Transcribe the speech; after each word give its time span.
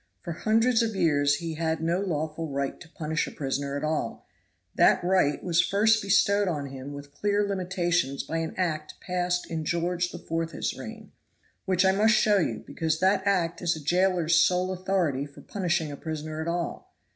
For 0.23 0.33
hundreds 0.33 0.81
of 0.81 0.95
years 0.95 1.35
he 1.35 1.53
had 1.53 1.79
no 1.79 1.99
lawful 1.99 2.49
right 2.49 2.79
to 2.79 2.89
punish 2.89 3.27
a 3.27 3.31
prisoner 3.31 3.77
at 3.77 3.83
all; 3.83 4.25
that 4.73 5.03
right 5.03 5.43
was 5.43 5.61
first 5.61 6.01
bestowed 6.01 6.47
on 6.47 6.65
him 6.69 6.91
with 6.91 7.13
clear 7.13 7.47
limitations 7.47 8.23
by 8.23 8.37
an 8.39 8.55
act 8.57 8.95
passed 8.99 9.45
in 9.51 9.63
George 9.63 10.11
the 10.11 10.17
Fourth's 10.17 10.75
reign, 10.75 11.11
which 11.65 11.85
I 11.85 11.91
must 11.91 12.15
show 12.15 12.39
you, 12.39 12.63
because 12.65 12.99
that 12.99 13.21
act 13.27 13.61
is 13.61 13.75
a 13.75 13.79
jailer's 13.79 14.33
sole 14.33 14.71
authority 14.73 15.27
for 15.27 15.41
punishing 15.41 15.91
a 15.91 15.97
prisoner 15.97 16.41
at 16.41 16.47
all. 16.47 16.95